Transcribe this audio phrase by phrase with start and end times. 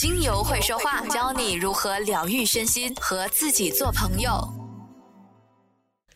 [0.00, 4.30] 精油会说话，教你如何疗愈身心和自己做朋友。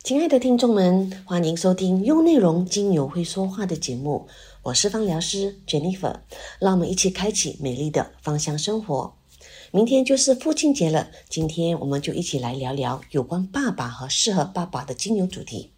[0.04, 4.28] 亲爱的听众们，欢迎收听用内容精油会说话的节目，
[4.62, 6.14] 我是芳疗师 Jennifer，
[6.60, 9.16] 让我们一起开启美丽的芳香生活。
[9.72, 15.72] 明天就是父亲节了，今天我们就一起来聊聊有关爸爸和适合爸爸的精油主题。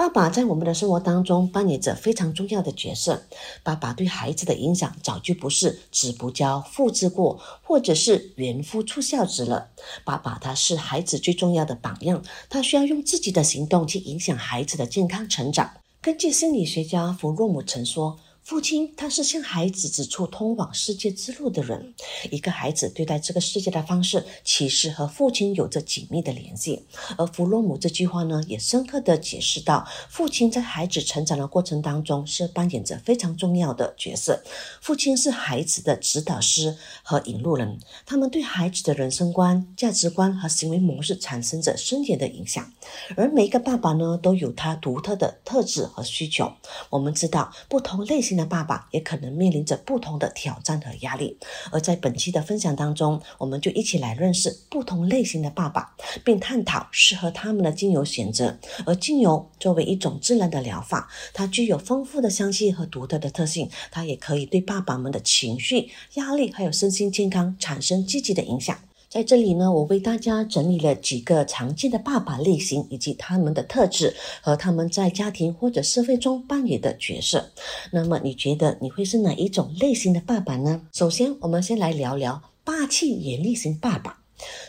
[0.00, 3.22] 爸爸在我们的生活当中扮演着非常重要的角色。
[3.62, 9.68] 爸爸对孩子的影响早就不是子不教父之过，或者是原夫出孝子了。
[10.02, 15.70] 爸爸他是孩子最重要的榜样，他需要用自己的行动去影响孩子的健康成长。
[16.00, 18.18] 根据心理学家弗洛姆曾说。
[18.50, 21.94] 父亲，他是向孩子指出通往世界之路的人。
[22.32, 26.84] 一个孩子对待这个世界的方式，其实和父亲有着紧密的联系。
[27.16, 34.42] 而弗洛姆这句话呢，也深刻的解释到，父亲在孩子成长的过程当中是扮演着非常重要的角色。
[34.80, 42.68] 父亲是孩子的指导师和引路人，他们对孩子的人生观、价值观和行为模式产生着深远的影响。
[43.16, 46.52] 而每一个爸爸呢，都有他独特的特质和需求。
[46.88, 48.39] 我们知道，不同类型。
[48.40, 51.38] 的爸爸也可能面临着不同的挑战和压力，
[51.70, 58.58] 而在本期的分享当中，我们就一起来认识不同类型的爸爸，并探讨适合他们的精油选择。
[58.86, 68.76] 而精油作为一种自然的疗法，它具有丰富的香气和独特的特性，它也可以对爸爸们的情绪、压力还有身心健康产生积极的影响。
[69.10, 77.50] 在这里呢，我为大家整理了几个常见的爸爸类型，以及他们的特质和他们在家庭或者社会中扮演的角色。
[77.90, 80.82] 那么，你觉得你会是哪一种类型的爸爸呢？
[80.92, 84.19] 首先，我们先来聊聊霸气严厉型爸爸。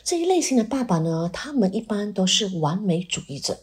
[0.03, 3.57] 这一类型的爸爸呢，他们一般都是完美主义者，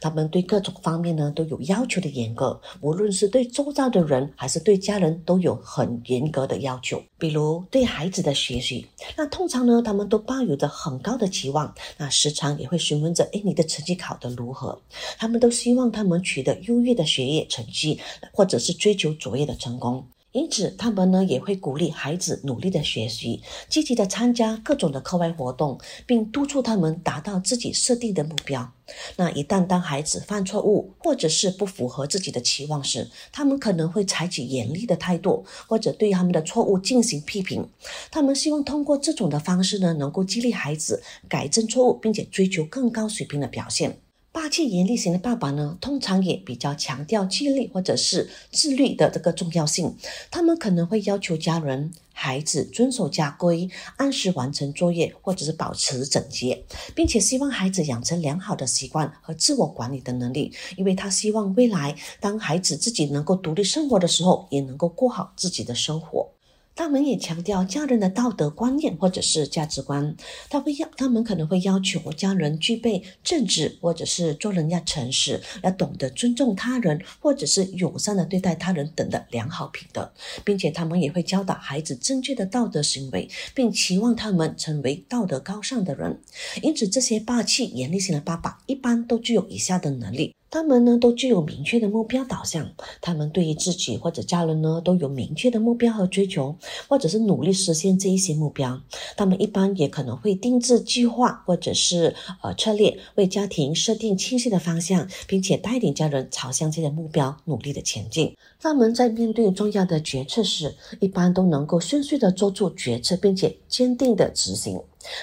[0.00, 7.02] 他们对各种方面呢都有要求的严格，无论是对周遭的人还是对家人都有很严格的要求。
[7.18, 14.80] 比如对孩子的学习，那通常呢他们都抱有着很高的期望，那时常也会询问着：哎，你的成绩考得如何？
[15.18, 17.98] 他们都希望他们取得优越的学业成绩，
[18.32, 20.04] 或者是追求卓越的成功。
[20.34, 28.72] 因此，他们呢也会鼓励孩子努力的学习，积极的参加各种的课外活动，并督促他们达到自己设定的目标。
[29.14, 37.68] 那一旦当孩子犯错误，或者是不符合自己的期望时，他们可能会采取严厉的态度，或者对他们的错误进行批评。
[38.10, 44.00] 他们希望通过这种的方式呢，能够激励孩子改正错误，并且追求更高水平的表现。
[44.34, 49.96] 霸气严厉型的爸爸呢，通常也比较强调纪律或者是自律的这个重要性。
[50.28, 56.64] 他们可能会要求家人、孩子遵守家规，按时完成作业，或者是保持整洁，
[56.96, 60.52] 并且希望孩子养成良好的习惯和自我管理的能力。
[60.76, 66.28] 因为他希望未来当孩子自己能够独立生活的时候，也能够过好自己的生活。
[66.76, 70.16] 他们也强调家人的道德观念或者是价值观，
[70.50, 80.12] 他会要他们可能会要求家人具备正直，或者是做人要诚实，要懂得尊重他人，或者是友善的对待他人等的良好品德，
[80.44, 86.20] 并且他们也会教导孩子正确的道德行为，并期望他们成为道德高尚的人。
[86.60, 90.34] 因此，这些霸气严厉型的爸爸一般都具有以下的能力。
[90.54, 92.70] 他们呢都具有明确的目标导向，
[93.00, 96.54] 他们对于自己或者家人呢都有明确的目标和追求，
[96.86, 98.80] 或者是努力实现这一些目标。
[99.16, 108.36] 他们一般也可能会定制计划或者是呃策略，为家庭设定清晰的方向，并且带领家人朝向这些目标努力的前进。
[108.60, 114.80] 他们在面对重要的决策时，一般都能够迅速的做出决策，并且坚定的执行。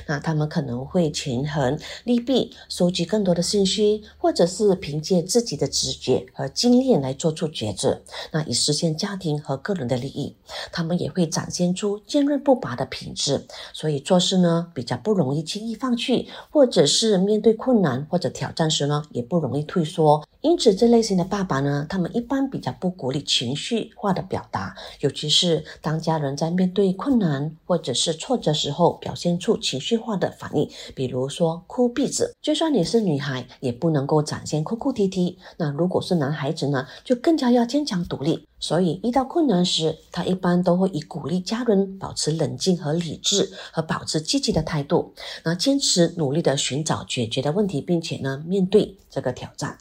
[0.08, 10.36] 那他们可能会权衡利弊，收集更多的信息，或者是凭借自己的直觉和经验来做出抉择，那以实现家庭和个人的利益。
[10.72, 20.24] 他们也会展现出坚韧不拔的品质，所以做事呢比较不容易轻易放弃，或者是面对困难或者挑战时呢也不容易退缩。
[20.42, 32.36] 因此，这类型的爸爸呢，他们一般比较不鼓励情绪化的表达，尤其是当家人在面对困难或者是挫折时候，表现出情绪化的反应，比如说哭鼻子。
[32.42, 35.38] 就算你是女孩，也不能够展现哭哭啼啼。
[35.58, 38.48] 那如果是男孩子呢，就更加要坚强独立。
[38.60, 45.14] 所以，遇到困难时，他一般都会以鼓励家人保持冷静和理智，和保持积极的态度，
[45.44, 49.78] 那坚持努力的寻找解决的问题，并且呢，面对这个挑战。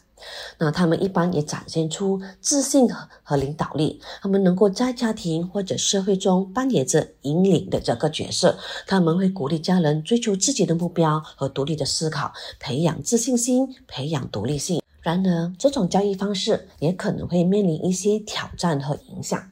[0.59, 8.59] 那他们一般也展现出自信和和领导力，他们能够在家庭或者社会中扮演着引领的这个角色。
[8.87, 14.81] 他们会鼓励家人追求自己的目标和独立的思考，培养自信心，培养独立性。
[15.03, 19.43] 然而，这种教育方式也可能会面临一些挑战和影响。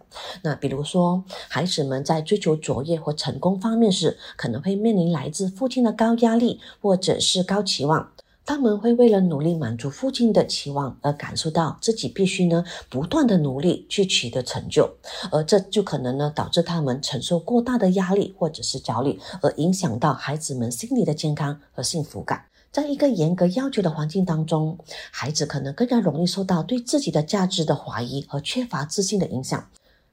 [0.42, 8.12] 那比如说，孩子们在追求卓越或成功方面时，可能会面临来自父亲的高压力或者是高期望。
[8.48, 14.90] 他们会为了努力满足父亲的期望而感受到自己必须呢不断的努力去取得成就，
[15.30, 22.42] 而这就可能呢导致他们承受过大的压力或者是焦虑，而影响到孩子们心理的健康和幸福感。
[22.72, 24.78] 在一个严格要求的环境当中，
[25.10, 29.68] 孩子可能更加容易受到对自己的价值的怀疑和缺乏自信的影响。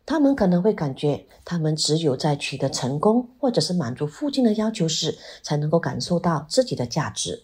[0.05, 7.43] 他们可能会感觉，他们只有在取得成功或者是满足父亲的要求时，才能够感受到自己的价值。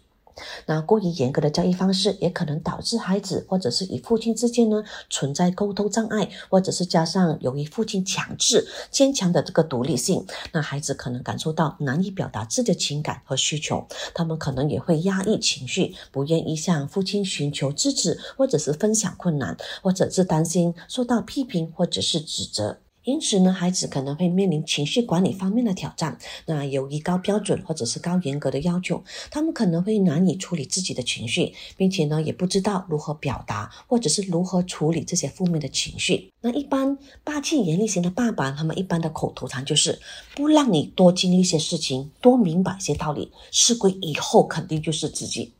[0.65, 22.77] 那过于严格的教育方式，也可能导致孩子或者是与父亲之间呢存在沟通障碍，或者是加上由于父亲强制坚强的这个独立性，那孩子可能感受到难以表达自己的情感和需求，他们可能也会压抑情绪，不愿意向父亲寻求支持，或者是分享困难，或者是担心受到批评或者是指责。
[23.03, 26.19] 因此呢，孩子可能会面临情绪管理方面的挑战。
[26.45, 36.31] 那由于高标准或者是高严格的要求，他们可能会难以处理自己的情绪，并且呢，也不知道如何表达或者是如何处理这些负面的情绪。
[36.41, 39.99] 那一般霸气严厉型的爸爸，他们一般的口头禅就是
[40.35, 45.51] 不让你多经历一些事情，多明白一些道理，事归以后肯定就是自己，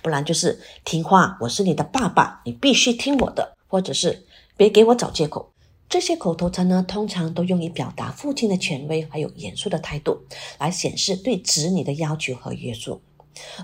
[0.00, 4.24] 不然就是听话，我是你的爸爸，你必须听我的，或者是
[4.56, 5.50] 别给我找借口。
[5.88, 10.18] 这些口头禅呢，通常都用于表达父亲的权威，还有严肃的态度，
[10.58, 13.00] 来显示对子女的要求和约束。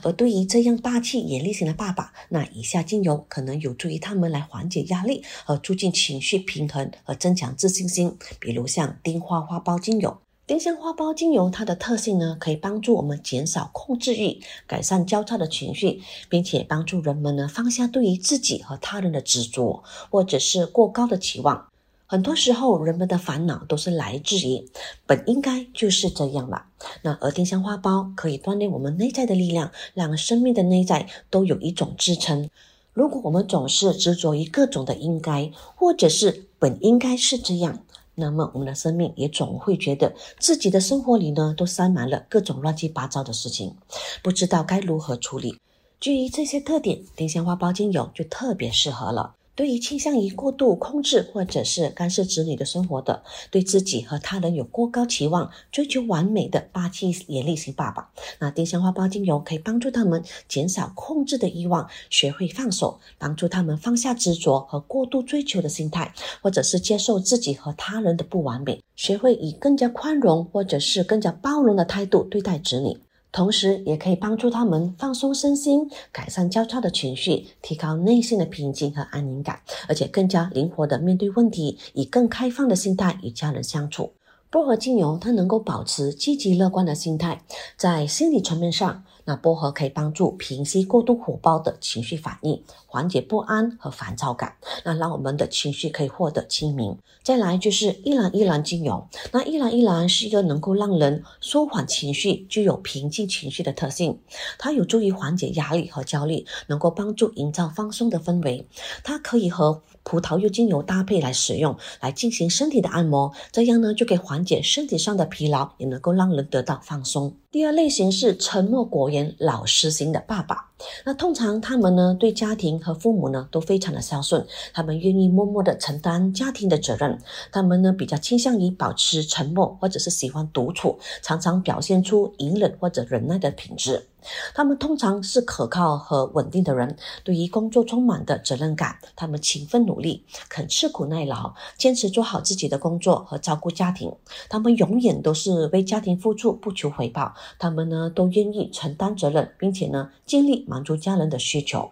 [0.02, 8.16] 而对于这样霸气严厉型的爸爸，那以下精油可能有助于他们来缓解压力和促进情绪平衡和增强自信心。
[8.38, 21.71] 比如像丁花花苞精油，丁香花苞精油它的特性呢，可以帮助我们减少控制欲，改善焦躁的情绪，并且帮助人们呢放下对于自己和他人的执着，或者是过高的期望。
[22.12, 24.68] 很多时候，人们的烦恼都是来自于
[25.06, 26.66] 本应该就是这样了。
[27.00, 32.50] 那而丁香花苞可以锻炼我们内在的力量，让生命的内在都有一种支撑。
[32.92, 37.82] 如果我们总是执着于各种的应该，或者是本应该是这样，
[38.14, 43.74] 那么我们的生命也总会觉得自己的生活里呢都塞满了各种乱七八糟的事情，
[44.22, 45.58] 不知道该如何处理。
[45.98, 49.34] 基于这些特点，丁香花苞精油就特别适合了。
[49.54, 72.98] 对于倾向于过度控制或者是干涉子女的生活的，对自己和他人有过高期望、追求完美的霸气严厉型爸爸，那丁香花苞精油可以帮助他们减少控制的欲望，学会放手，帮助他们放下执着和过度追求的心态，或者是接受自己和他人的不完美，学会以更加宽容或者是更加包容的态度对待子女。
[73.32, 84.12] 同时，也可以帮助他们放松身心，改善焦躁的情绪，提高内心的平静和安宁感，而且更加灵活的面对问题，以更开放的心态与家人相处。
[84.50, 87.42] 薄荷精油它能够保持积极乐观的心态，
[87.78, 89.02] 在心理层面上。
[89.24, 96.98] 那薄荷可以帮助平息过度火爆的情绪反应，缓解不安和烦躁感，那让我们的情绪可以获得清明。
[97.22, 104.18] 再来就是依兰依兰精油，那依兰依兰是一个能够让人舒缓情绪、具有平静情绪的特性，
[104.58, 108.66] 它有助于缓解压力和焦虑，能够帮助营造放松的氛围。
[109.04, 117.34] 它可以和葡萄柚精油搭配来使用，来进行身体的按摩，这样呢就可以缓解身体上的疲劳，也能够让人得到放松。
[117.50, 120.70] 第二类型是沉默果园老实型的爸爸。
[121.04, 127.18] 那通常他们呢，对家庭和父母呢都非常的孝顺，他们愿意默默的承担家庭的责任。
[127.52, 134.08] 他们呢比较倾向于保持沉默，或者是喜欢独处，常常表现出隐忍或者忍耐的品质。
[134.54, 138.98] 他们通常是可靠和稳定的人，对于工作充满的责任感。
[139.16, 144.12] 他们勤奋努力，肯吃苦耐劳，坚持做好自己的工作和照顾家庭。
[144.48, 147.34] 他们永远都是为家庭付出，不求回报。
[147.58, 151.90] 他们呢都愿意承担责任，并且呢尽力满足家人的需求。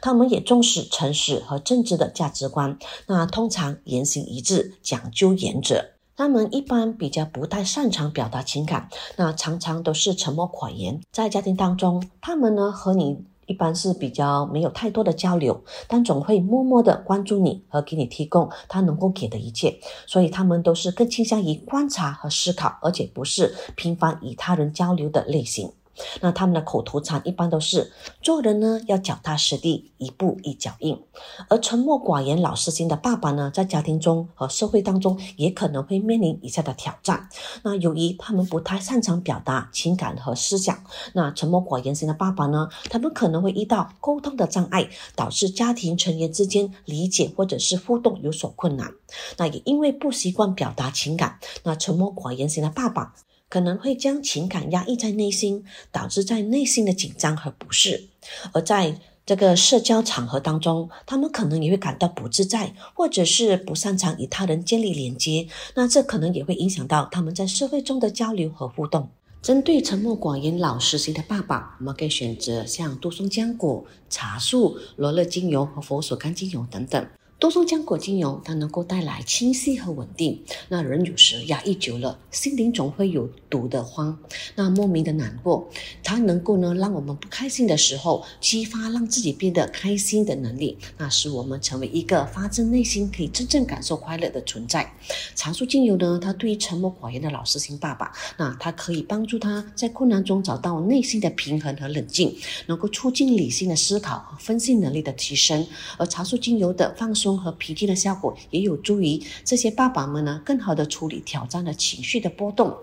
[0.00, 2.76] 他们也重视诚实和正直的价值观。
[3.06, 5.99] 那通常言行一致，讲究原则。
[6.20, 11.00] 他们一般比较不太擅长表达情感，那常常都是沉默寡言。
[11.10, 19.80] 在家庭当中，他们呢和你一般是比较没有太多的交流，但总会默默的关注你和给你提供他能够给的一切。
[20.06, 25.72] 所以他们都是更倾向于观察和思考，而且不是频繁与他人交流的类型。
[26.20, 27.92] 那他们的口头禅一般都是
[28.22, 31.00] 做人呢要脚踏实地，一步一脚印。
[31.48, 37.28] 而沉默寡言、老实型的爸爸呢，在家庭中和社会当中也可能会面临以下的挑战。
[37.62, 48.92] 那由于他们不太擅长表达情感和思想，那沉默寡言型的爸爸呢，他们可能会遇到沟通的障碍，导致家庭成员之间理解或者是互动有所困难。
[49.36, 53.14] 那也因为不习惯表达情感，那沉默寡言型的爸爸
[53.50, 58.08] 可能会将情感压抑在内心，导致在内心的紧张和不适。
[58.52, 65.46] 而在这个社交场合当中，他们可能也会感到不自在，或者是不擅长与他人建立连接。
[65.74, 69.10] 那这可能也会影响到他们在社会中的交流和互动。
[69.42, 77.06] 针对沉默寡言、老实型的爸爸，我们可以选择像杜松浆果、茶树、罗勒精油和佛手柑精油等等。
[77.40, 80.42] 多松浆果精油，它能够带来清晰和稳定。
[80.68, 84.18] 那人有时压抑久了，心灵总会有堵得慌，
[84.56, 85.66] 那莫名的难过。
[86.04, 94.92] 它能够呢，让我们不开心的时候，激发让自己变得开心的能力，那使我们成为一个发自内心可以真正感受快乐的存在。
[95.34, 105.66] 茶树精油呢，它对于沉默寡言的老实型爸爸，那它可以帮助他在困难中找到内心的平衡和冷静，能够促进理性的思考和分析能力的提升。
[105.96, 107.29] 而茶树精油的放松。
[107.36, 112.76] 和平静的效果也有助于这些爸爸们呢，更好的处理挑战的情绪的波动。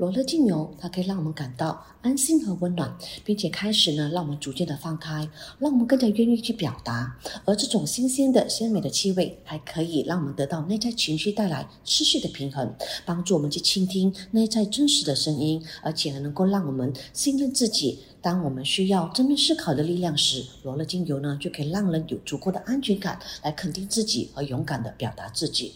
[0.00, 5.28] 罗勒精油，它可以让我们感到安心和温暖，并且开始呢，让我们逐渐的放开，
[5.58, 7.18] 让我们更加愿意去表达。
[7.44, 17.98] 而这种新鲜的鲜美的气味，还可以让我们得到内在情绪带来持续的平衡，帮助我们去倾听内在真实的声音，而且能够让我们信任自己。
[18.22, 25.74] 当我们需要正面思考的力量时，罗勒精油呢，就可以让人有足够的安全感，来肯定自己和勇敢的表达自己。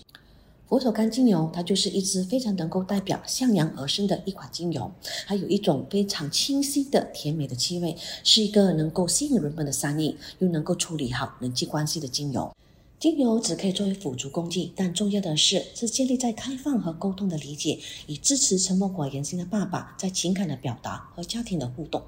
[0.66, 4.90] 佛手柑精油，它就是一支非常能够代表向阳而生的一款精油，
[5.26, 7.94] 还有一种非常清晰的甜美的气味，
[8.24, 12.50] 是一个能够吸引人们的善意，又能够处理好人际关系的精油。
[12.98, 22.02] 精油只可以作为辅助工具，但重要的是是建立在开放和沟通的理解，以支持沉默寡言型的爸爸在情感的表达和家庭的互动。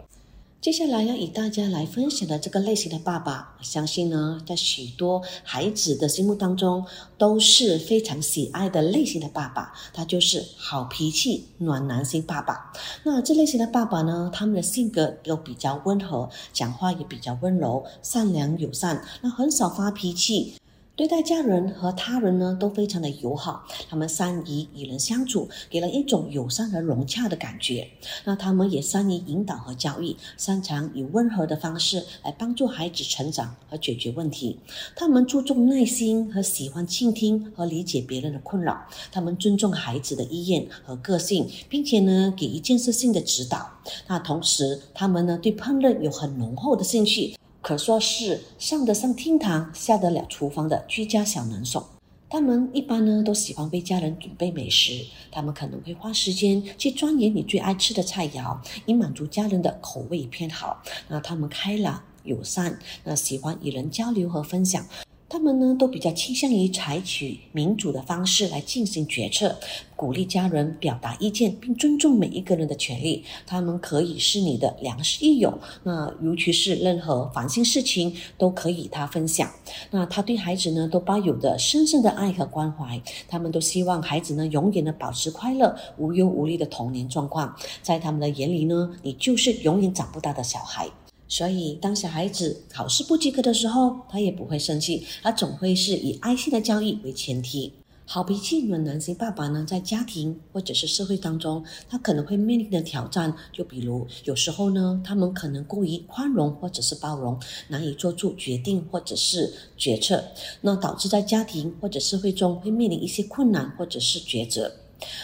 [0.66, 6.85] 接下来要与大家来分享的这个类型的爸爸，我相信呢，在许多孩子的心目当中
[7.16, 12.73] 都是非常喜爱的类型的爸爸，他就是好脾气暖男型爸爸。
[13.04, 20.54] 那这类型的爸爸呢，他们的性格都比较温和，讲话也比较温柔、善良友善，那很少发脾气。
[20.97, 23.67] 对待家人和他人呢，都非常的友好。
[23.87, 27.87] 他们善于与人相处，给人一种友善和融洽的感觉。
[28.25, 34.59] 那他们也善于引导和教育，擅长以温和的方式来帮助孩子成长和解决问题。
[34.95, 38.87] 他们注重耐心和喜欢倾听和理解别人的困扰。
[39.12, 43.71] 他们尊重孩子的意愿和个性，并且呢，给予建设性的指导。
[44.07, 47.37] 那同时，他们呢，对烹饪有很浓厚的兴趣。
[47.66, 51.85] 可说是上得上厅堂、下得了厨房的居家小能手。
[52.30, 58.56] 他们一般呢都喜欢为家人准备美食，他们可能会花时间去钻研你最爱吃的菜肴，
[58.87, 60.80] 以满足家人的口味偏好。
[61.08, 64.87] 那他们开朗友善，那喜欢与人交流和分享。
[65.28, 69.59] 他们呢，都比较倾向于采取民主的方式来进行决策，
[69.97, 73.25] 鼓励家人表达意见，并尊重每一个人的权利。
[73.45, 79.50] 他们可以是你的良师益友，那尤其是任何烦心事情都可以他分享。
[79.90, 83.02] 那他对孩子呢，都抱有着深深的爱和关怀。
[83.28, 87.56] 他们都希望孩子呢，永远的保持快乐、无忧无虑的童年状况。
[87.83, 90.88] 在他们的眼里呢，你就是永远长不大的小孩。
[91.28, 97.73] 所以，当小孩子考试不及格的时候，他也不会生气，他总会是以爱心的教育为前提。
[98.09, 110.23] 好脾气暖男型爸爸呢，在家庭或者是社会当中，他可能会面临的挑战，就比如有时候呢，他们可能过于宽容或者是包容，难以做出决定或者是决策，
[110.61, 114.73] 那导致在家庭或者社会中会面临一些困难或者是抉择。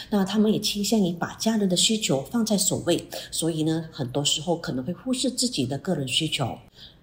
[0.09, 6.57] 那他们也倾向于把家人的需求放在首位，所以呢，很多时候可能会忽视自己的个人需求。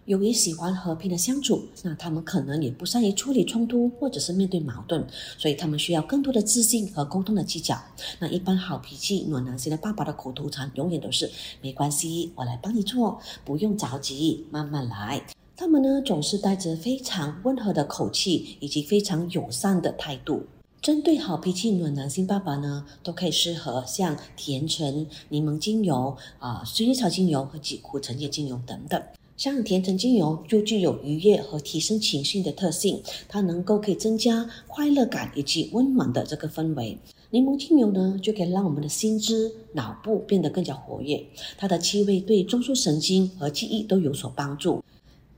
[0.07, 5.07] 由于喜欢和平的相处，那他们可能也不善于处理冲突或者是面对矛盾，
[5.39, 7.81] 所以他们需要更多的自信和沟通的技巧。
[8.19, 11.31] 那一般好脾气暖男型的爸爸的口头禅永远都是
[11.63, 15.23] “没关系，我来帮你做，不用着急，慢慢来”。
[15.55, 20.45] 他们呢，总是带着非常温和的口气以及非常友善的态度。
[20.91, 29.01] 针对好脾气暖男性爸爸呢，都可以适合像甜橙、柠檬精油啊、薰衣草精油和几苦橙叶精油等等。
[29.37, 36.99] 像甜橙精油就具有愉悦和提升情绪的特性，它能够可以增加快乐感以及温暖的这个氛围。
[37.31, 41.25] 柠檬精油呢，就可以让我们的心智、脑部变得更加活跃。
[41.57, 44.83] 它的气味对中枢神经和记忆都有所帮助。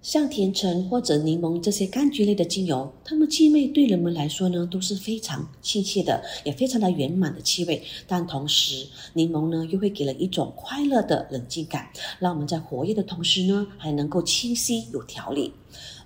[0.02, 7.80] 像甜橙或者柠檬这些柑橘类的精油，它们气味对人们来说呢都是非常亲切的，也非常的圆满的气味。
[8.09, 15.52] 但同时，柠檬呢又会给人一种快乐的冷静感，让我们在活跃的同时呢，还能够清晰有条理。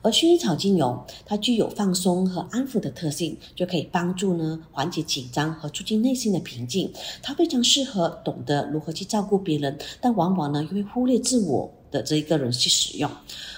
[0.02, 6.92] 而薰衣草精油，它具有放松和安抚的特性，就可以帮助呢缓解紧张和促进内心的平静。
[7.22, 13.10] 它非常适合懂得如何去照顾别人，但往往呢又会忽略自我的这一个人去使用。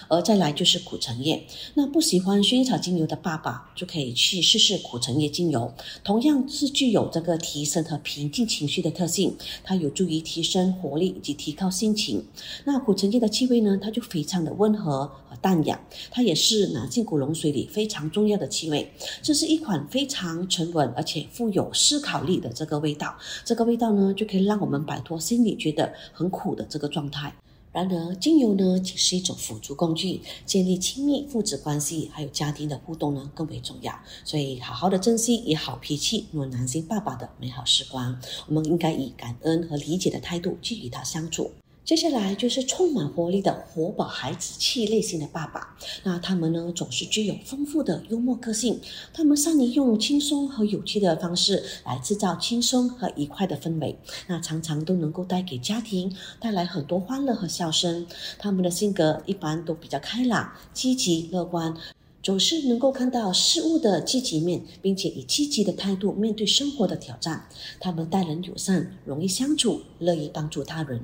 [0.08, 5.72] 而再来就是苦橙叶，那不喜欢薰衣草精油的爸爸就可以去试试苦橙叶精油，
[6.02, 12.24] 同样是具有这个提升和平静情绪的特性，它有助于提升活力以及提高心情。
[12.64, 15.78] 那苦橙叶的气味呢，它就非常的温和和淡雅，
[16.10, 18.90] 它也是男性古龙水里非常重要的气味。
[19.22, 27.34] 这是一款非常沉稳而且富有思考力的这个味道，这个味道呢就可以让我们摆脱心里觉得很苦的这个状态。
[27.72, 33.92] 然而，精油呢仅是一种辅助工具，建立亲密父子关系还有家庭的互动呢更为重要。
[34.24, 41.50] 所以，好好的珍惜以好脾气暖男性爸爸的美好时光，我们应该以感恩和理解的态度去与他相处。
[41.88, 45.74] 接下来就是充满活力的活宝孩子气类型的爸爸。
[46.04, 48.78] 那他们呢，总是具有丰富的幽默个性。
[49.14, 53.98] 他们善于用轻松和有趣的方式来制造轻松和愉快的氛围。
[54.26, 58.06] 那常常都能够带给家庭带来很多欢乐和笑声。
[58.38, 61.74] 他们的性格一般都比较开朗、积极、乐观，
[62.22, 67.48] 总是能够看到事物的积极面，并且以积极的态度面对生活的挑战。
[67.80, 71.00] 他们待人友善，容易相处，乐意帮助他人。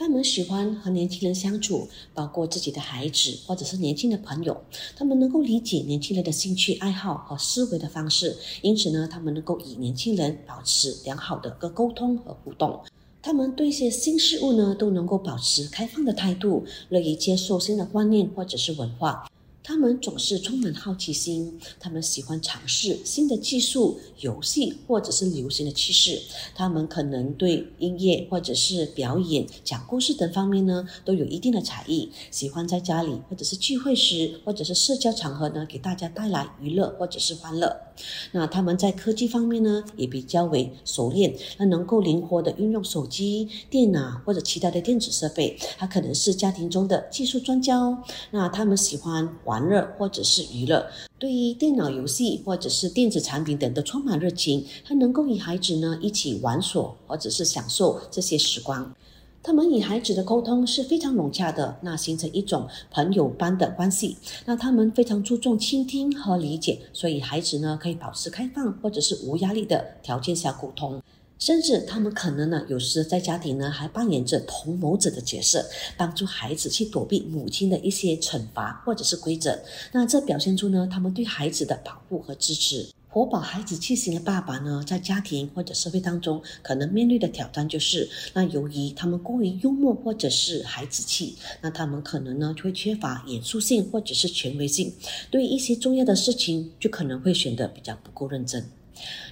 [0.00, 4.58] 他们喜欢和年轻人相处，包括自己的孩子或者是年轻的朋友。
[4.96, 12.80] 他们能够理解年轻人的兴趣爱好和思维的方式，因此呢，他们能够与年轻人保持良好的个沟通和互动。
[13.20, 19.28] 他们对一些新事物呢，都能够保持开放的态度，乐意接受新的观念或者是文化。
[19.70, 26.20] 他们总是充满好奇心，他们喜欢尝试新的技术、游戏或者是流行的趋势。
[26.56, 37.89] 他们可能对音乐或者是表演、讲故事等方面呢都有一定的才艺，喜欢在家里或者是聚会时或者是社交场合呢给大家带来娱乐或者是欢乐。
[38.32, 45.58] 那他们在科技方面呢也比较为熟练，那能够灵活的运用手机、电脑或者其他的电子设备。
[45.78, 47.98] 他可能是家庭中的技术专家哦。
[48.30, 49.10] 那他们喜欢。
[49.44, 50.86] 玩乐或者是娱乐，
[51.18, 58.94] 对于电脑游戏或者是电子产品等的充满热情，他能够与孩子呢一起玩耍或者是享受这些时光。
[59.42, 64.16] 他们与孩子的沟通是非常融洽的，那形成一种朋友般的关系。
[64.44, 71.02] 那他们非常注重倾听和理解，所以孩子呢可以保持开放或者是无压力的条件下沟通。
[71.38, 75.64] 甚至他们可能呢，有时在家庭呢还扮演着同谋者的角色，
[75.96, 79.58] 帮助孩子去躲避母亲的一些惩罚或者是规则。
[79.92, 82.86] 那这表现出呢，他们对孩子的保护和支持。
[83.12, 94.92] 活宝孩子气型的爸爸呢，在家庭或者社会当中，可能面对的挑战就是，那由于他们过于幽默或者是孩子气，那他们可能呢就会缺乏严肃性或者是权威性，
[95.28, 98.64] 对于一些重要的事情就可能会显得比较不够认真。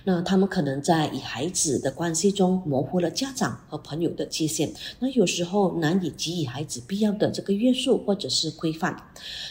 [0.05, 8.97] 那他们可能在与孩子的关系中模糊了家长和朋友的界限，那有时候难以给予孩子必要的这个约束或者是规范。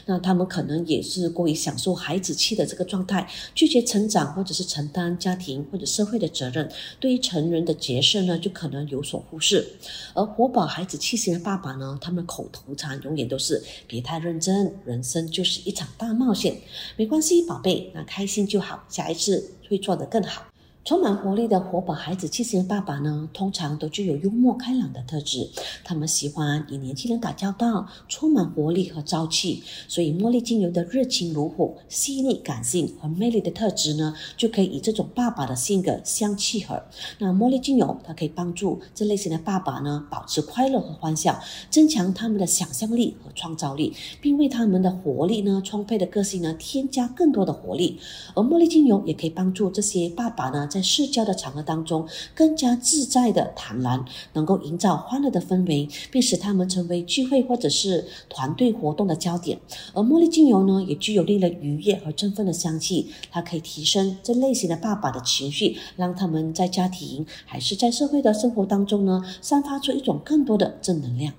[0.05, 9.67] 那他们可能也是过于享受孩子气的这个状态，拒绝成长或者是承担家庭或者社会的责任，对于成人的角色呢就可能有所忽视。
[10.13, 16.55] 而活宝孩子气型的爸爸呢，他们口头禅永远都是别太认真，人生就是一场大冒险，
[16.95, 19.51] 没关系，宝贝，那开心就好，下一次。
[19.69, 20.56] 会做得更好。
[20.87, 25.49] 充满活力的活宝孩子气息的爸爸呢，通常都具有幽默开朗的特质。
[25.83, 29.61] 他们喜欢与年轻人打交道，充满活力和朝气。
[29.89, 36.81] 所以茉莉精油的热情如火、细腻感性和魅力的特质呢，就可以与这种爸爸的性格相契合。
[37.19, 41.37] 那茉莉精油它可以帮助这类型的爸爸呢，保持快乐和欢笑，
[41.69, 47.99] 增强他们的想象力和创造力，并为他们的活力呢、充沛的个性呢，添加更多的活力。
[48.35, 50.65] 而茉莉精油也可以帮助这些爸爸呢。
[50.76, 59.59] 在在社交的场合当中，更加自在的坦然，能够营造欢乐的氛围，并使他们成为聚会或者是团队活动的焦点。
[59.95, 71.33] 而茉莉精油呢，也具有令人愉悦和振奋的香气，它可以提升这类型的爸爸的情绪，让他们在家庭还是在社会的生活当中呢，散发出一种更多的正能量。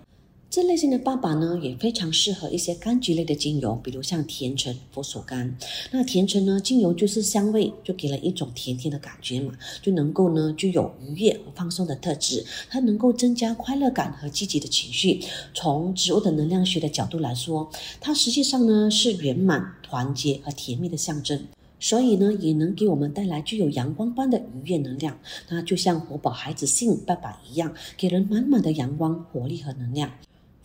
[0.51, 5.53] 这类型的爸爸呢，也非常适合一些柑橘类的精油，比如像甜橙、佛手柑。
[5.91, 15.21] 那甜橙呢，精油就是香味，就给了一种甜甜的感觉嘛，就能够呢具有愉悦和放松的特质，它能够增加快乐感和积极的情绪。
[15.53, 21.45] 从植物的能量学的角度来说，它实际上呢是圆满、团结和甜蜜的象征。
[21.79, 25.21] 所以呢，也能给我们带来具有阳光般的愉悦能量。
[25.51, 30.11] 那就像活宝孩子性爸爸一样，给人满满的阳光、活力和能量。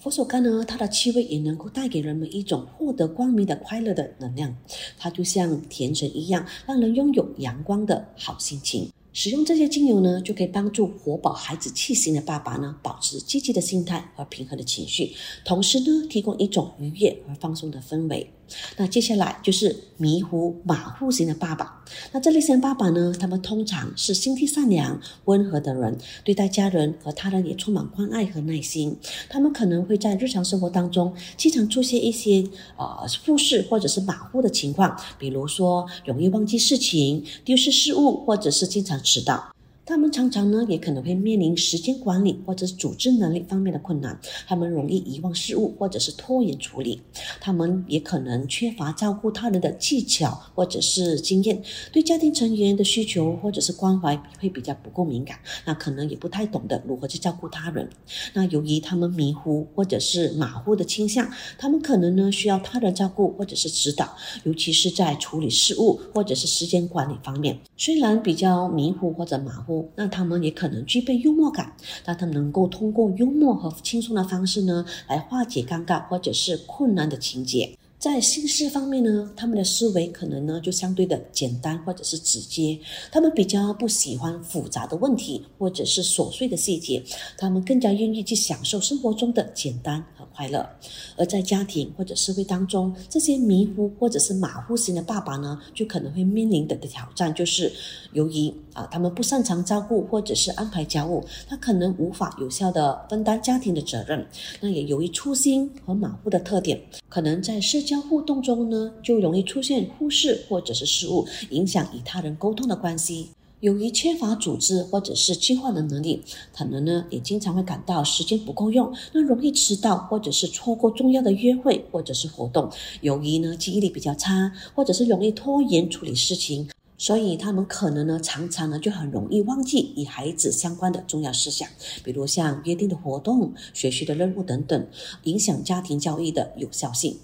[0.04, 4.54] 佛手柑呢，它的气味也能够带给人们一种获得光明的快乐的能量。
[4.98, 8.92] 它就像甜橙一样，让人拥有阳光的好心情。
[9.14, 15.14] 使用这些精油呢，就可以帮助活宝孩子气型的爸爸呢，保持积极的心态和平和的情绪，
[15.46, 18.30] 同时呢，提供一种愉悦和放松的氛围。
[18.78, 21.84] 那接下来就是迷糊马虎型的爸爸。
[22.12, 28.96] 那这类型爸爸呢，他们通常是心地善良、温和的人，对待家人和他人也充满关爱和耐心。
[29.30, 32.44] 他们可能会在日常生活当中经常出现一些
[32.78, 39.54] 呃忽视或者是马虎的情况，比如说容易忘记事情、丢失事物，或者是经常迟到。
[39.86, 44.18] 他们常常呢，也可能会面临时间管理或者是组织能力方面的困难。
[44.48, 47.02] 他们容易遗忘事物，或者是拖延处理。
[47.42, 55.38] 他们也可能缺乏照顾他人的技巧或者是经验，对家庭成员的需求或者是关怀会比较不够敏感。
[55.66, 57.90] 那可能也不太懂得如何去照顾他人。
[58.34, 64.16] 那由于他们迷糊或者是马虎的倾向，他们可能呢需要他人照顾或者是指导，
[64.46, 67.60] 尤其是在处理事务或者是时间管理方面。
[67.76, 69.73] 虽然比较迷糊或者马虎。
[69.96, 71.72] 那他们也可能具备幽默感，
[72.06, 77.78] 那他能够通过幽默和轻松的方式呢，来化解尴尬或者是困难的情节。
[77.98, 82.78] 在心事方面呢，他们的思维可能呢就相对的简单或者是直接，
[83.10, 87.02] 他们比较不喜欢复杂的问题或者是琐碎的细节，
[87.38, 90.04] 他们更加愿意去享受生活中的简单
[90.36, 90.70] 快乐。
[91.18, 97.72] 而在家庭或者社会当中，这些迷糊或者是马虎型的爸爸呢，就可能会面临的的挑战就是，
[98.12, 104.28] 由于啊他们不擅长照顾或者是安排家务，他可能无法有效的分担家庭的责任。
[104.62, 108.04] 那也由于粗心和马虎的特点，可能在社交。
[108.04, 113.30] 互动中呢，就容易出现忽视或者是失误，影响与他人沟通的关系。
[113.64, 116.22] 由于缺乏组织或者是计划的能力，
[116.54, 122.70] 可能呢也经常会感到时间不够用，那容易迟到或者是错过重要的约会或者是活动。
[123.00, 131.66] 由于呢记忆力比较差，或者是容易拖延处理事情，所以他们可能呢常常呢就很容易忘记与孩子相关的重要事项，
[132.04, 134.86] 比如像约定的活动、学习的任务等等，
[135.24, 137.18] 影响家庭教育的有效性。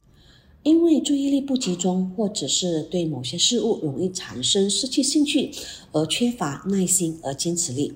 [0.63, 5.51] 因为注意力不集中，或者是对某些事物容易产生失去兴趣，
[5.93, 7.93] 而缺乏耐心而坚持力，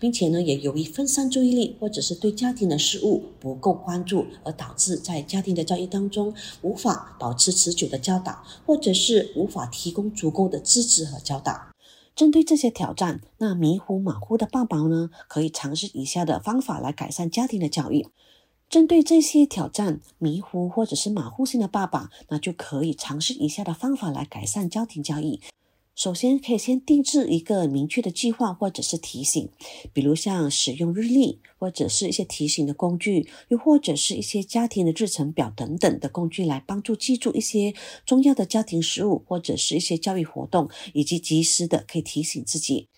[0.00, 11.68] 并且呢，也由于分散注意力，或者是对家庭的事物不够关注，而导致在家庭的教育当中无法保持持久的教导，或者是无法提供足够的支持和教导。
[12.14, 18.06] 针对这些挑战，那迷糊马虎的爸爸呢，可以尝试以下的方法来改善家庭的教育。
[18.68, 25.38] 针对这些挑战，迷糊或者是马虎性的爸爸，那就可以尝试以下的方法来改善家庭教育。
[25.94, 29.48] 首先，可以先定制一个明确的计划或者是提醒，
[29.94, 37.72] 比如像使用日历，或者是一些提醒的工具，又或者是一些家庭的日程表等等的工具，来帮助记住一些
[38.04, 42.88] 重要的家庭事务，或者是一些教育活动，以及及时的可以提醒自己。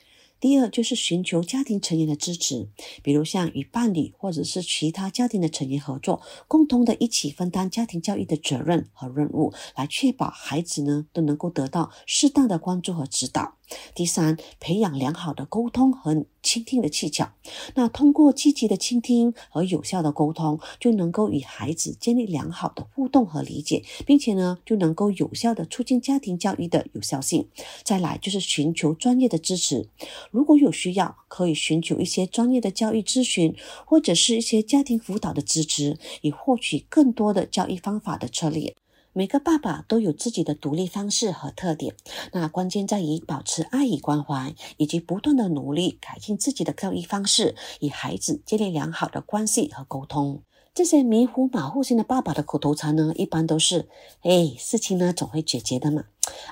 [0.40, 2.68] 第二就是寻求家庭成员的支持，
[3.02, 13.57] 比如像与伴侣或者是其他家庭的成员合作，共同的一起分担家庭教育的责任和任务，来确保孩子呢都能够得到适当的关注和指导。
[13.94, 17.32] 第三，培养良好的沟通和倾听的技巧。
[17.74, 27.48] 那通过积极的倾听和有效的沟通，就能够与孩子建立良好的互动和理解，并且呢，就能够有效的促进家庭教育的有效性。
[27.82, 29.88] 再来就是寻求专业的支持，
[30.30, 33.54] 如果有需要，可以寻求一些专业的教育咨询，
[33.84, 38.74] 或者是一些家庭辅导的支持，以获取更多的教育方法的策略。
[39.18, 41.96] 每个爸爸都有自己的独立方式和特点，
[42.30, 50.42] 那关键在于保持爱与关怀，以及不断的努力改进自己的教育方式，与孩子建立良好的关系和沟通。
[50.72, 53.88] 这些迷糊马虎型的爸爸的口头禅呢，一般都是
[54.22, 56.04] ：“哎，事情呢总会解决的嘛。”“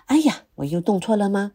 [0.06, 1.52] 哎呀，我又弄错了吗？”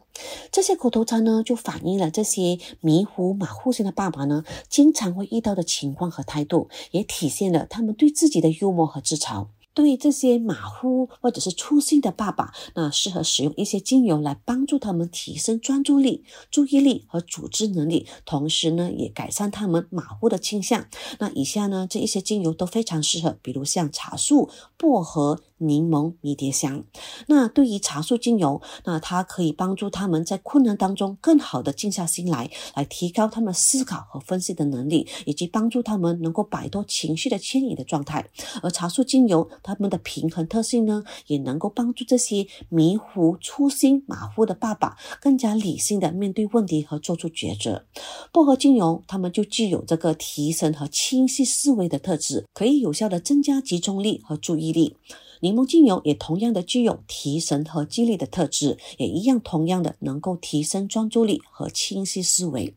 [0.50, 9.48] 这些口头禅呢，就反映了这些迷糊马虎型的爸爸呢，经常会遇到的情况和态度，也体现了他们对自己的幽默和自嘲。
[9.74, 20.86] 对这些马虎或者是粗心的爸爸，那适合使用一些精油来帮助他们提升专注力、注意力和组织能力，同时呢，也改善他们马虎的倾向。
[21.18, 25.40] 那以下呢，这一些精油都非常适合，比如像茶树、薄荷。
[25.62, 26.84] 柠檬、迷迭香。
[27.26, 38.28] 那对于茶树精油，那它可以帮助他们在困难当中更好的静下心来，来提高他们思考和分析的能力，以及帮助他们能够摆脱情绪的牵引的状态。
[38.62, 47.84] 而茶树精油，它们的平衡特性呢，也能够帮助这些迷糊、粗心、马虎的爸爸更加理性的面对问题和做出抉择。
[48.32, 54.96] 薄荷精油，它们就具有这个提升和清晰思维的特质，可以有效的增加集中力和注意力。
[55.42, 62.76] 柠檬精油也同样的具有提神和激励的特质，也一样同样的能够提升专注力和清晰思维。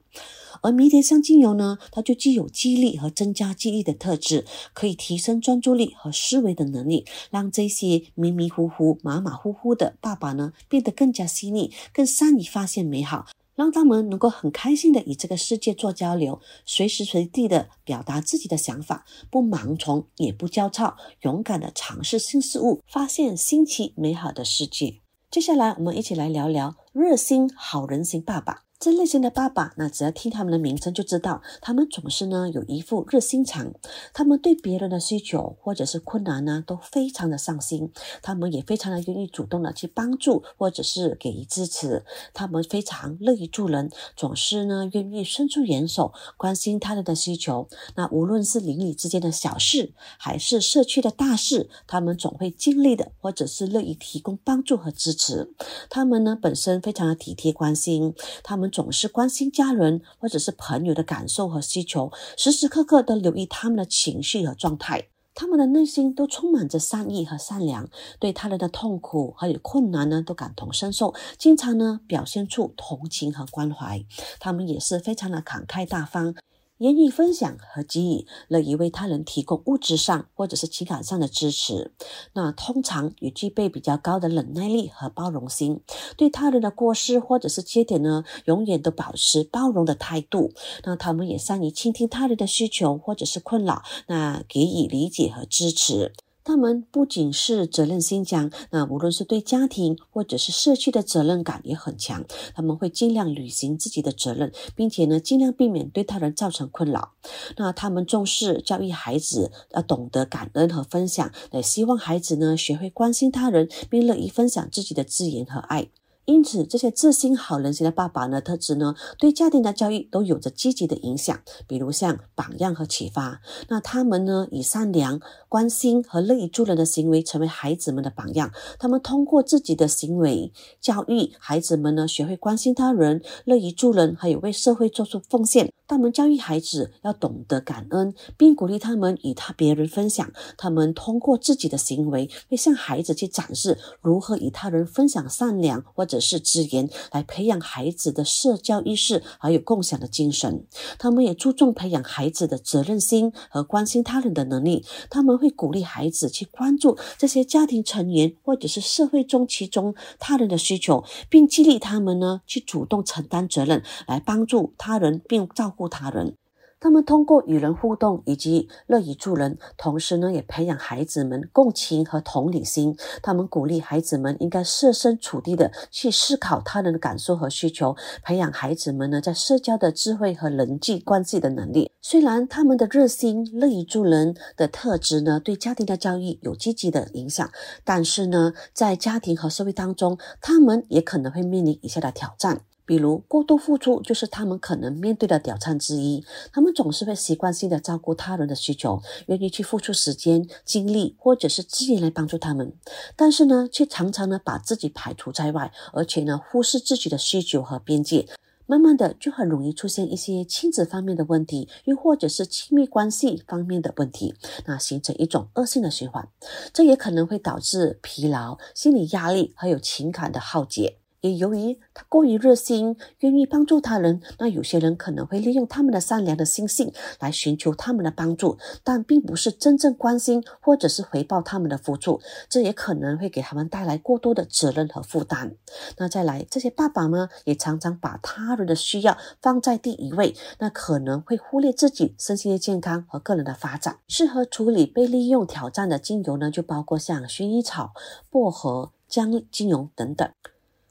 [0.62, 13.28] 而迷迭香精油呢，它就具有激励和增加记忆的特质，可以提升专注力和思维的能力，让这些迷迷糊糊、马马虎虎的爸爸呢，变得更加细腻，更善于发现美好。
[13.56, 25.00] 让他们能够很开心的与这个世界做交流，随时随地的表达自己的想法，不盲从也不焦躁，勇敢的尝试新事物，发现新奇美好的世界。
[25.32, 28.65] 接下来，我们一起来聊聊热心好人型爸爸。
[28.78, 33.74] 这类型的爸爸，那只要听他们的名称就知道，他们总是呢有一副热心肠，
[34.14, 47.70] 他们对别人的需求或者是困难呢都非常的上心，他们也非常的愿意主动的去帮助或者是给予支持，他们非常乐于助人，总是呢愿意伸出援手，关心他人的需求。
[47.96, 55.54] 那无论是邻里之间的小事，还是社区的大事，他们总会尽力的，或者是乐意提供帮助和支持。
[55.90, 58.65] 他们呢本身非常的体贴关心，他们。
[58.70, 65.08] 总是关心家人或者是朋友的感受和需求，时时刻刻都留意他们的情绪和状态。
[65.38, 74.06] 他们的内心都充满着善意和善良，对他人的痛苦还有困难呢都感同身受，经常呢表现出同情和关怀。
[74.40, 76.36] 他们也是非常的慷慨大方。
[76.80, 81.94] 愿意分享和给予，乐意为他人提供物质上或者是情感上的支持。
[82.34, 85.82] 那通常也具备比较高的忍耐力和包容心，
[86.18, 90.52] 对他人的过失或者是缺点呢，永远都保持包容的态度。
[90.84, 96.14] 那他们也善于倾听他人的需求或者是困扰，那给予理解和支持。
[96.46, 102.24] 他们不仅是责任心强，那无论是对家庭或者是社区的责任感也很强。
[102.54, 107.14] 他们会尽量履行自己的责任，并且呢，尽量避免对他人造成困扰。
[107.58, 115.88] 那他们重视教育孩子，要懂得感恩和分享，也希望孩子呢学会关心他人，并乐意分享自己的资源和爱。
[116.26, 121.40] 因此，这些自信好人型的爸爸呢，特质呢，对家庭的教育都有着积极的影响。
[121.68, 128.52] 比如像榜样和启发，那他们呢，以善良、关心和乐于助人的行为，成为孩子们的榜样。
[128.80, 135.72] 他们通过自己的行为教育孩子们呢，学会关心他人、乐于助人，还有为社会做出奉献。
[135.88, 140.28] 他们教育孩子要懂得感恩，并鼓励他们与他别人分享。
[140.58, 146.15] 他们通过自己的行为，会向孩子去展示如何与他人分享善良或者。
[146.20, 150.66] 是资源来培养孩子的社交意识，还有共享的精神。
[150.98, 154.86] 他们也注重培养孩子的责任心和关心他人的能力。
[155.10, 166.36] 他们会鼓励孩子去关注这些家庭成员或者是社会中其中他人的需求，并激励他们呢去主动承担责任，来帮助他人并照顾他人。
[166.80, 172.96] 他们通过与人互动以及乐于助人，同时呢，也培养孩子们共情和同理心。
[173.24, 181.92] 他们鼓励孩子们应该设身处地的去思考他人的感受和需求，培养孩子们呢在社交的智慧和人际关系的能力。
[182.02, 187.50] 虽然他们的热心、乐于助人的特质呢，对家庭的教育有积极的影响，
[187.84, 192.62] 但是呢，在家庭和社会当中，他们也可能会面临以下的挑战。
[192.86, 196.24] 比如过度付出就是他们可能面对的挑战之一。
[196.54, 202.74] 他们总是会习惯性的照顾他人的需求，愿意去付出时间、精力或者是资源来帮助他们，
[203.16, 208.28] 但是呢，却常常呢把自己排除在外，而且呢忽视自己的需求和边界。
[208.68, 214.34] 慢慢的就很容易出现一些亲子方面的问题，又或者是亲密关系方面的问题，
[214.66, 216.28] 那形成一种恶性的循环。
[216.74, 220.98] 这也可能会导致疲劳、心理压力还有情感的耗竭。
[221.26, 235.56] 也由于他过于热心，愿意帮助他人，那有些人可能会利用他们的善良的心性来寻求他们的帮助，但并不是真正关心或者是回报他们的付出，这也可能会给他们带来过多的责任和负担。
[235.98, 243.98] 那再来，这些爸爸呢，也常常把他人的需要放在第一位，那可能会忽略自己身心的健康和个人的发展。
[244.08, 247.94] 适合处理被利用挑战的精油呢，就包括像薰衣草、
[248.30, 250.30] 薄荷、姜精油等等。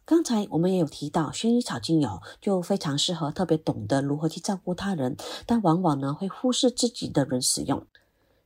[0.07, 7.87] 刚才我们也有提到，薰衣草精油就非常适合特别懂得如何去照顾他人，但往往呢会忽视自己的人使用。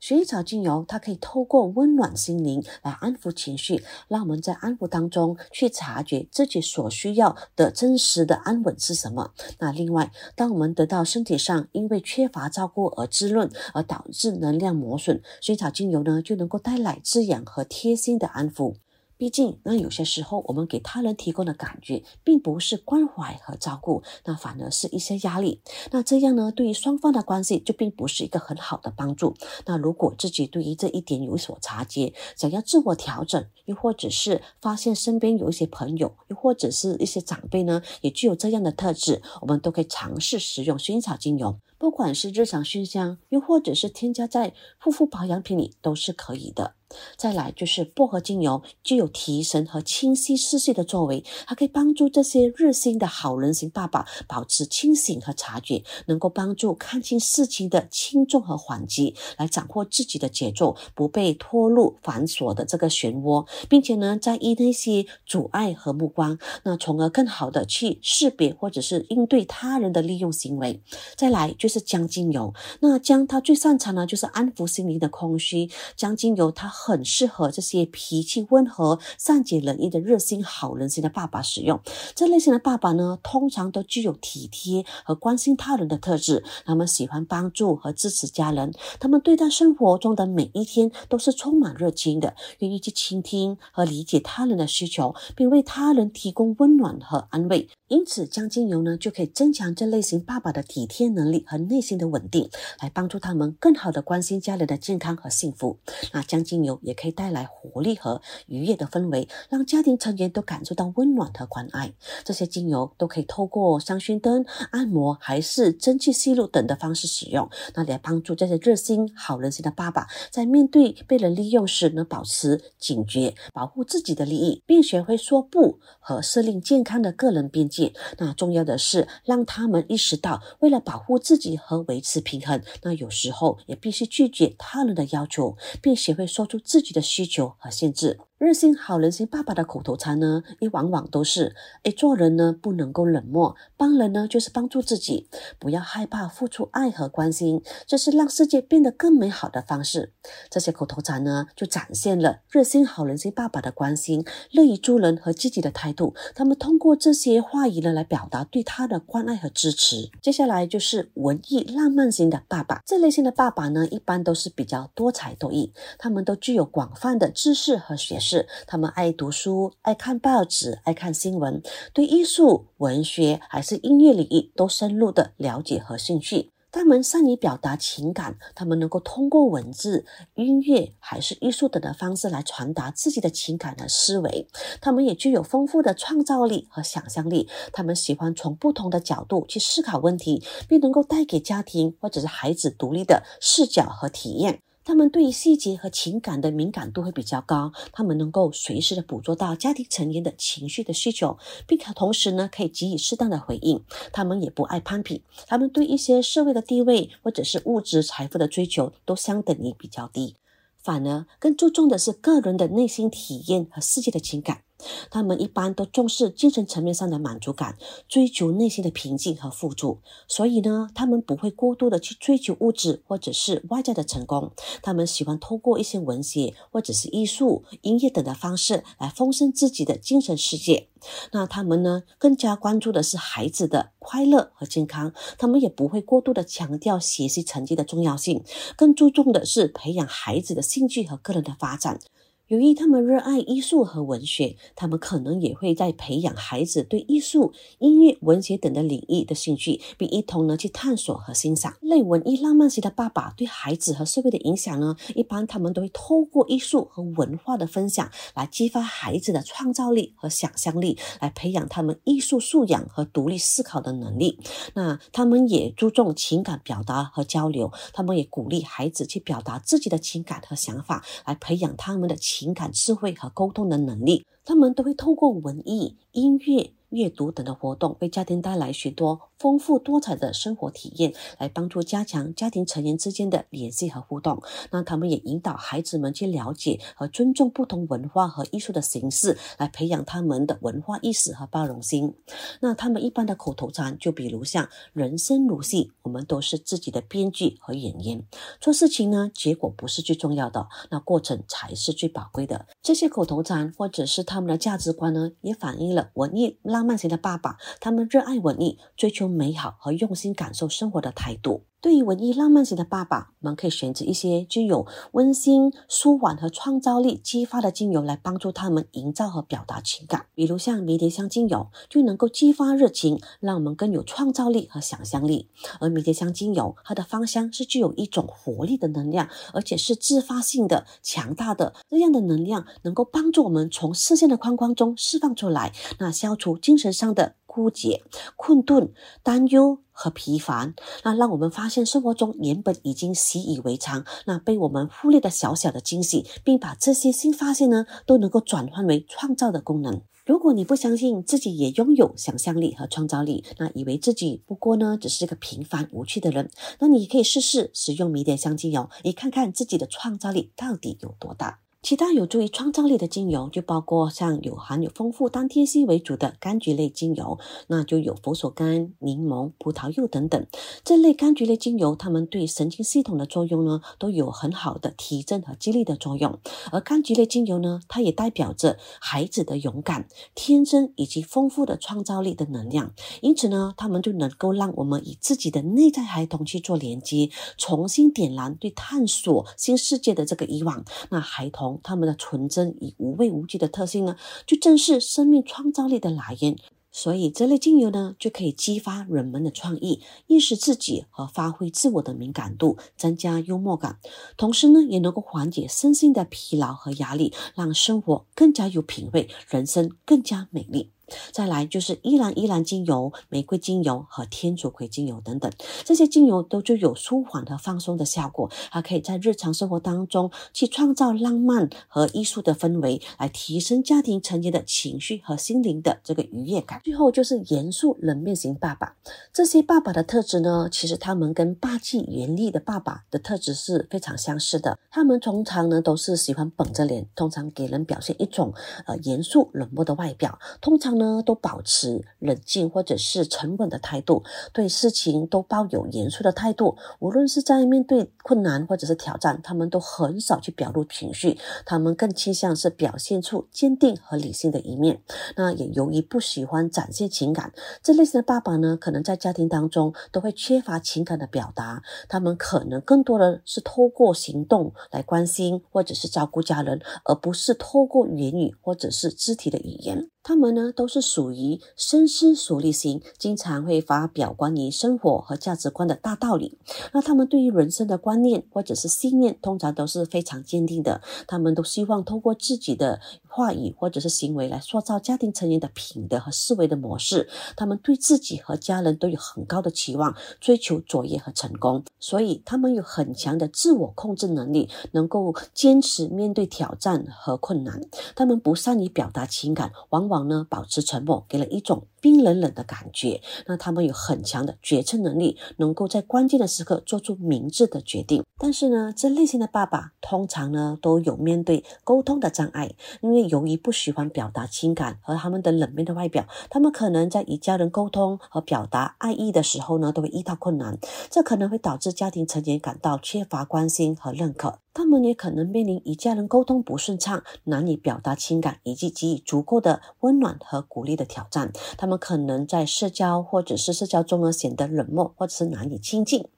[0.00, 9.32] 薰衣草精油，它可以透过温暖心灵来安抚情绪，让我们在安抚当中去察觉自己所需要的真实的安稳是什么。
[9.58, 18.76] 那另外，当我们得到身体上因为缺乏照顾而滋润，而导致能量磨损，薰衣草精油呢就能够带来滋养和贴心的安抚。
[19.18, 25.60] 毕竟，那有些时候我们给他人提供的感觉，并不是关怀和照顾，那反而是一些压力。
[25.90, 29.34] 那这样呢，对于双方的关系就并不是一个很好的帮助。
[29.66, 46.74] 那如果自己对于这一点有所察觉，想要自我调整，又或者是发现身边有一些朋友，又或者是一些长辈呢，也具有这样的特质，我们都可以尝试使用薰衣草精油，不管是日常熏香，又或者是添加在护肤保养品里，都是可以的。
[47.18, 70.82] 再来就是薄荷精油，具有提神和清晰视线的作为，它可以帮助这些热心的好人型爸爸保持清醒和察觉，能够帮助看清事情的轻重和缓急，来掌握自己的节奏，不被拖入繁琐的这个漩涡，并且呢，在意那些阻碍和目光，那从而更好的去识别或者是应对他人的利用行为。
[71.14, 76.66] 再来就就是姜精油，那姜它最擅长呢就是安抚心灵的空虚，姜精油它。
[76.88, 81.78] 很适合这些脾气温和、善解人意的热心好人型的爸爸使用。
[82.14, 86.42] 这类型的爸爸呢，通常都具有体贴和关心他人的特质。
[86.64, 97.68] 他们喜欢帮助和支持家人，他们对待生活中的每一天都是充满热情的，愿意去倾听和理解他人的需求，并为他人提供温暖和安慰。
[97.88, 102.48] 因此，姜精油呢就可以增强这类型爸爸的体贴能力和内心的稳定，
[102.80, 105.78] 来帮助他们更好的关心家人的健康和幸福。
[106.12, 111.92] 那将精油也可以带来活力和愉悦的氛围，让家庭成员都感受到温暖和关爱。
[112.24, 127.92] 这些精油都可以透过香薰灯、按摩还是蒸汽吸入等的方式使用，那来帮助这些热心好人心的爸爸，在面对被人利用时，能保持警觉，保护自己的利益，并学会说不和设立健康的个人边界。
[128.18, 138.18] 那重要的是让他们意识到，为了保护自己和维持平衡，那有时候也必须拒绝他人的要求，并学会说出自己的需求和限制。
[138.38, 150.12] 热心好人心爸爸的口头禅呢，也往往都是：哎，做人呢不能够冷漠，帮人呢就是帮助自己，不要害怕付出爱和关心，这是让世界变得更美好的方式。
[150.48, 156.14] 这些口头禅呢，就展现了热心好人心爸爸的关心、乐于助人和积极的态度。
[156.36, 160.12] 他们通过这些话语呢，来表达对他的关爱和支持。
[160.22, 168.27] 接下来就是文艺浪漫型的爸爸，这类型的爸爸呢，一般都是比较多才多艺，他们都具有广泛的知识和学识。
[168.28, 171.62] 是，他们爱读书，爱看报纸，爱看新闻，
[171.94, 176.50] 对艺术、文学还是音乐领域都深入的了解和兴趣。
[176.70, 184.46] 他们善于表达情感，他们能够通过文字、音乐还是艺术等的方式来传达自己的情感和思维。
[184.82, 187.48] 他们也具有丰富的创造力和想象力。
[187.72, 194.60] 他们喜欢从不同的角度去思考问题，并能够带给家庭或者是孩子独立的视角和体验。
[194.88, 203.84] 他们对于细节和情感的敏感度会比较高，他们能够随时的捕捉到家庭成员的情绪的需求，并且同时呢可以给予适当的回应。
[204.14, 210.36] 他们也不爱攀比，他们对一些社会的地位或者是物质财富的追求都相等于比较低，
[210.78, 214.62] 反而更注重的是个人的内心体验和世界的情感。
[215.10, 217.76] 他们一般都重视精神层面上的满足感，
[218.08, 219.98] 追求内心的平静和富足。
[220.26, 224.52] 所以呢，他们不会过度的去追求物质或者是外在的成功。
[224.82, 230.88] 他们喜欢通过一些文学或者是艺术、音乐等的方式来丰盛自己的精神世界。
[231.32, 235.12] 那他们呢，更加关注的是孩子的快乐和健康。
[235.38, 238.42] 他们也不会过度的强调学习成绩的重要性，
[238.76, 242.00] 更注重的是培养孩子的兴趣和个人的发展。
[242.48, 251.74] 由于他们热爱艺术和文学，他们可能也会在培养孩子对艺术、音乐、文学等的领域的兴趣，并一同呢去探索和欣赏。
[251.82, 264.40] 类文艺浪漫型的爸爸对孩子和社会的影响呢，一般他们都会透过艺术和文化的分享来激发孩子的创造力和想象力，来培养他们艺术素养和独立思考的能力。
[264.72, 272.16] 那他们也注重情感表达和交流，他们也鼓励孩子去表达自己的情感和想法，来培养他们的。
[272.38, 276.70] 情感智慧和沟通的能力，他们都会透过文艺、音乐。
[276.90, 284.42] 阅读等的活动为家庭带来许多丰富多彩的生活体验，来帮助加强家庭成员之间的联系和互动。
[284.70, 292.14] 那他们也引导孩子们去了解和尊重不同文化和艺术的形式，来培养他们的文化意识和包容心。
[292.60, 298.24] 那他们一般的口头禅就比如像“人生如戏，我们都是自己的编剧和演员”。
[298.60, 302.66] 做事情呢，结果不是最重要的，那过程才是最宝贵的。
[302.82, 311.67] 这些口头禅或者是他们的价值观呢，也反映了文艺浪漫型的爸爸，他们热爱文艺，追求美好和用心感受生活的态度。
[311.80, 320.26] 对于文艺浪漫型的爸爸，我们可以选择一些具有温馨、舒缓和创造力激发的精油来帮助他们营造和表达情感。
[320.34, 325.50] 比如像迷迭香精油，就能够激发热情，让我们更有创造力和想象力。
[325.78, 331.74] 而迷迭香精油，它的芳香是具有一种活力的能量，而且是自发性的、强大的。
[331.88, 337.36] 这样的能量能够帮助我们从视线的框框中释放出来，那消除精神上的。
[337.50, 338.04] 枯竭、
[338.36, 350.00] 困顿、担忧和疲烦，那让我们发现生活中原本已经习以为常、那被我们忽略的小小的惊喜，并把这些新发现呢，都能够转换为创造的功能。
[350.24, 361.58] 如果你不相信自己也拥有想象力和创造力，那以为自己不过呢只是个平凡无趣的人，那你可以试试使用迷迭香精油，你看看自己的创造力到底有多大。
[361.80, 370.44] 其他有助于创造力的精油就包括像有含有丰富单萜烯为主的柑橘类精油，那就有佛手柑、柠檬、葡萄柚等等。
[370.84, 376.40] 这类柑橘类精油，它们对神经系统的作用呢，都有很好的提振和激励的作用。
[376.72, 382.92] 而柑橘类精油呢，它也代表着孩子的勇敢、天真以及丰富的创造力的能量。
[383.22, 390.84] 因此呢，它们就能够让我们以自己的内在孩童去做连接，重新点燃对探索新世界的这个欲望。
[391.10, 391.67] 那孩童。
[391.82, 394.16] 他们的纯真与无畏无惧的特性呢，
[394.46, 396.56] 就正是生命创造力的来源。
[396.90, 403.98] 所以这类精油呢，就可以激发人们的创意，意识自己和发挥自我的敏感度，增加幽默感，
[404.38, 410.90] 同时呢，也能够缓解身心的疲劳和压力，让生活更加有品味，人生更加美丽。
[411.32, 415.50] 再来就是依兰依兰精油、玫瑰精油和天竺葵精油等等，
[415.84, 426.80] 这些精油都具有舒缓和放松的效果，还可以在日常生活当中去创造浪漫和艺术的氛围，来提升家庭成员的情绪和心灵的这个愉悦感。
[426.84, 428.96] 最后就是严肃冷面型爸爸，
[429.32, 434.78] 这些爸爸的特质呢，其实他们跟霸气严厉的爸爸的特质是非常相似的。
[434.90, 438.52] 他们通常呢都是喜欢绷着脸，通常给人表现一种
[438.86, 440.97] 呃严肃冷漠的外表，通常。
[440.98, 444.22] 呢，都保持冷静或者是沉稳的态度，
[444.52, 446.76] 对事情都抱有严肃的态度。
[446.98, 455.00] 无论是在面对困难或者是挑战，他们都很少去表露情绪，他们更倾向是表现出坚定和理性的一面。
[455.36, 461.82] 那也由于不喜欢展现情感，这类型的爸爸呢，可能在家庭当中都会缺乏情感的表达。
[462.08, 470.08] 他们可能更多的是透过行动来关心或者是照顾家人，而不是透过言语或者是肢体的语言。
[470.28, 476.58] 他们呢，都是属于深思熟虑型，经常会发表关于生活和价值观的大道理。
[476.92, 481.00] 那他们对于人生的观念或者是信念，通常都是非常坚定的。
[481.26, 483.00] 他们都希望通过自己的
[483.38, 487.28] 话语或者是行为来塑造家庭成员的品德和思维的模式。
[487.56, 491.84] 他们对自己和家人都有很高的期望，追求卓越和成功。
[491.98, 497.80] 所以他们有很强的自我控制能力，能够坚持面对挑战和困难。
[498.14, 500.18] 他们不善于表达情感，往往。
[500.28, 503.20] 呢，保持沉默，给了一种冰冷冷的感觉。
[503.46, 508.24] 那他们有很强的决策能力，能够在关键的时刻做出明智的决定。
[508.38, 520.78] 但是呢，这类型的爸爸通常呢都有面对沟通的障碍，因为由于不喜欢表达情感和他们的冷面的外表，他们可能在与家人沟通和表达爱意的时候呢，都会遇到困难。
[521.10, 524.58] 这可能会导致家庭成员感到缺乏关心和认可。
[524.78, 531.50] 他们也可能面临与家人沟通不顺畅、难以表达情感以及给予足够的温暖和鼓励的挑战。
[531.76, 536.28] 他们可能在社交或者是社交中呢显得冷漠或者是难以亲近。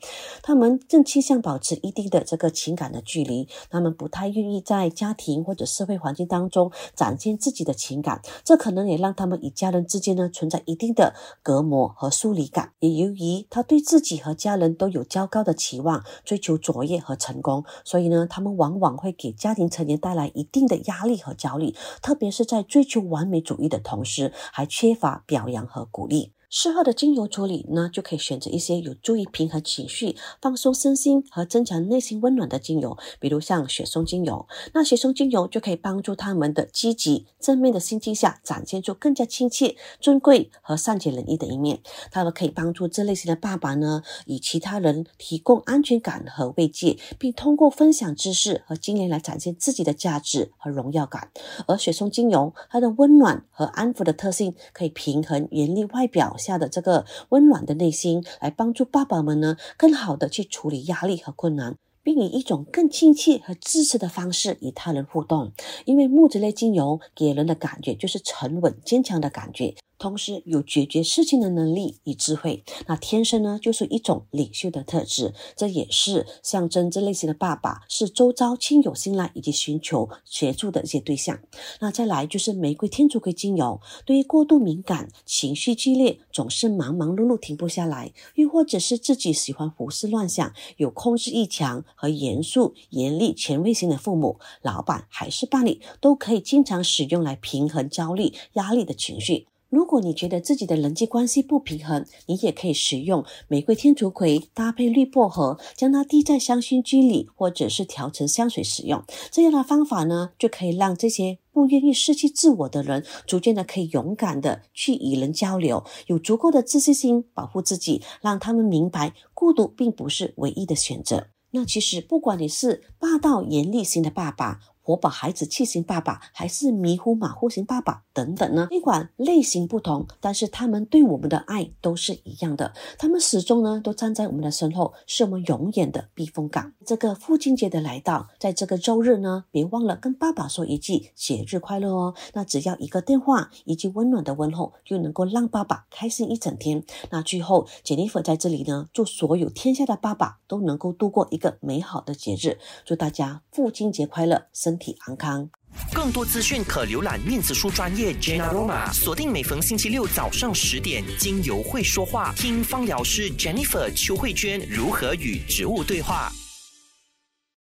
[0.43, 3.47] 他们更倾向保持一定的这个情感的距离。
[3.69, 11.13] 他们不太愿意在家庭或者社会环境当中展现自己的情感，这可能也让他们与家人之间呢存在一定的
[11.43, 12.73] 隔膜和疏离感。
[12.79, 26.33] 也由于他对自己和家人都有较高的期望，追求卓越和成功，所以呢，他们往往会给家庭成员带来一定的压力和焦虑，特别是在追求完美主义的同时，还缺乏表扬和鼓励。
[26.53, 34.49] 事后的精油处理呢，就可以选择一些有助于平衡情绪、放松身心和增强内心温暖的精油，比如像雪松精油。
[34.75, 41.79] 那雪松精油就可以帮助他们的积极正面的心境下，展现出更加亲切、尊贵和善解人意的一面。
[42.11, 51.31] 它们可以帮助这类型的爸爸呢，与其他人提供安全感和慰藉，并通过分享知识和经验来展现自己的价值和荣耀感。
[51.69, 56.37] 而雪松精油，它的温暖和安抚的特性，可以平衡严厉外表。
[56.41, 65.53] 下的这个温暖的内心，来帮助爸爸们呢，更好的去处理压力和困难，并以一种更亲切和支持的方式与他人互动。
[65.85, 69.75] 因为木质类精油给人的感觉就是沉稳坚强的感觉。
[70.01, 81.39] 同时有解决事情的能力与智慧，那天生呢就是一种领袖的特质，这也是象征这类型的爸爸是周遭亲友信赖以及寻求协助的一些对象。
[81.81, 99.49] 那再来就是玫瑰天竺葵精油，对于过度敏感、情绪激烈、总是忙忙碌碌停不下来，又或者是自己喜欢胡思乱想、有控制欲强和严肃、严厉、权威型的父母、老板还是伴侣，都可以经常使用来平衡焦虑、压力的情绪。
[99.71, 109.05] 如果你觉得自己的人际关系不平衡，你也可以使用玫瑰天竺葵搭配绿薄荷，将它滴在香薰机里，或者是调成香水使用。
[109.31, 121.29] 这样的方法呢，就可以让这些不愿意失去自我的人，逐渐的可以勇敢的去与人交流，有足够的自信心保护自己，让他们明白孤独并不是唯一的选择。
[121.53, 124.61] 那其实，不管你是霸道严厉型的爸爸，
[124.91, 128.67] 活宝孩子气型爸爸，还是迷糊马虎型爸爸等等呢？
[128.71, 132.73] 尽管类型不同，但是他们对我们的爱都是一样的。
[132.99, 136.73] 他们始终呢都站在我们的身后，是我们永远的避风港。
[136.85, 142.17] 这个父亲节的来到，在这个周日呢，别忘了跟爸爸说一句节日快乐哦。
[142.33, 146.83] 那只要一个电话，一句温暖的问候，就能够让爸爸开心一整天。
[147.11, 152.59] 那最后，Jennifer 在这里呢，祝所有天下的爸爸都能够度过一个美好的节日。
[152.85, 155.49] 祝大家父亲节快乐，身体安康。
[155.95, 166.33] 更多资讯可浏览面子书专业 Jenaroma，锁定每逢星期六早上十点，经由会说话，听方疗师 Jennifer 邱慧娟如何与植物对话。